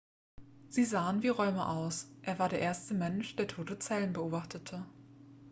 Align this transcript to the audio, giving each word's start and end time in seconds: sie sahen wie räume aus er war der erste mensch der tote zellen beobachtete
sie 0.67 0.83
sahen 0.83 1.21
wie 1.21 1.27
räume 1.29 1.67
aus 1.69 2.07
er 2.23 2.39
war 2.39 2.49
der 2.49 2.57
erste 2.57 2.95
mensch 2.95 3.35
der 3.35 3.45
tote 3.47 3.77
zellen 3.77 4.13
beobachtete 4.13 4.83